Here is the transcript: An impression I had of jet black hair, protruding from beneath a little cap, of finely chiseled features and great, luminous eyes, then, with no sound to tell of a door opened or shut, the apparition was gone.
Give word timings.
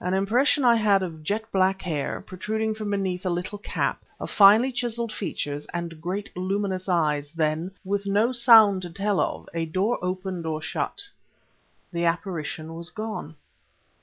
An 0.00 0.12
impression 0.12 0.66
I 0.66 0.76
had 0.76 1.02
of 1.02 1.22
jet 1.22 1.50
black 1.50 1.80
hair, 1.80 2.20
protruding 2.20 2.74
from 2.74 2.90
beneath 2.90 3.24
a 3.24 3.30
little 3.30 3.56
cap, 3.56 4.04
of 4.20 4.30
finely 4.30 4.70
chiseled 4.70 5.10
features 5.12 5.64
and 5.72 5.98
great, 5.98 6.30
luminous 6.36 6.90
eyes, 6.90 7.30
then, 7.32 7.70
with 7.82 8.04
no 8.06 8.32
sound 8.32 8.82
to 8.82 8.90
tell 8.90 9.18
of 9.18 9.48
a 9.54 9.64
door 9.64 9.98
opened 10.02 10.44
or 10.44 10.60
shut, 10.60 11.04
the 11.90 12.04
apparition 12.04 12.74
was 12.74 12.90
gone. 12.90 13.34